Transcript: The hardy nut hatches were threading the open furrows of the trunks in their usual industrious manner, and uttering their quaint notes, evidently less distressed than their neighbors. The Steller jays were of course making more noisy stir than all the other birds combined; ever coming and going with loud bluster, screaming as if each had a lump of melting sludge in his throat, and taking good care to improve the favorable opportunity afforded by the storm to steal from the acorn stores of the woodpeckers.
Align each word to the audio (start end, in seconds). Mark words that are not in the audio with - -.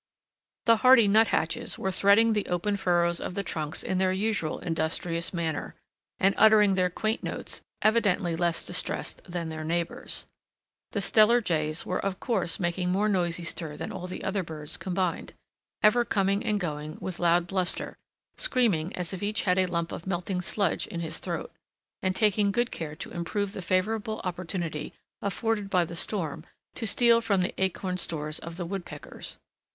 The 0.65 0.77
hardy 0.77 1.07
nut 1.07 1.27
hatches 1.27 1.77
were 1.77 1.91
threading 1.91 2.33
the 2.33 2.47
open 2.47 2.75
furrows 2.75 3.21
of 3.21 3.35
the 3.35 3.43
trunks 3.43 3.83
in 3.83 3.99
their 3.99 4.11
usual 4.11 4.57
industrious 4.57 5.31
manner, 5.31 5.75
and 6.19 6.33
uttering 6.39 6.73
their 6.73 6.89
quaint 6.89 7.21
notes, 7.23 7.61
evidently 7.83 8.35
less 8.35 8.63
distressed 8.63 9.21
than 9.25 9.49
their 9.49 9.63
neighbors. 9.63 10.25
The 10.93 11.01
Steller 11.01 11.39
jays 11.39 11.85
were 11.85 12.03
of 12.03 12.19
course 12.19 12.59
making 12.59 12.89
more 12.89 13.07
noisy 13.07 13.43
stir 13.43 13.77
than 13.77 13.91
all 13.91 14.07
the 14.07 14.23
other 14.23 14.41
birds 14.41 14.75
combined; 14.75 15.33
ever 15.83 16.03
coming 16.03 16.43
and 16.43 16.59
going 16.59 16.97
with 16.99 17.19
loud 17.19 17.45
bluster, 17.45 17.95
screaming 18.37 18.95
as 18.95 19.13
if 19.13 19.21
each 19.21 19.43
had 19.43 19.59
a 19.59 19.67
lump 19.67 19.91
of 19.91 20.07
melting 20.07 20.41
sludge 20.41 20.87
in 20.87 21.01
his 21.01 21.19
throat, 21.19 21.51
and 22.01 22.15
taking 22.15 22.51
good 22.51 22.71
care 22.71 22.95
to 22.95 23.11
improve 23.11 23.53
the 23.53 23.61
favorable 23.61 24.19
opportunity 24.23 24.93
afforded 25.21 25.69
by 25.69 25.85
the 25.85 25.95
storm 25.95 26.43
to 26.73 26.87
steal 26.87 27.21
from 27.21 27.41
the 27.41 27.53
acorn 27.63 27.97
stores 27.97 28.39
of 28.39 28.57
the 28.57 28.65
woodpeckers. 28.65 29.37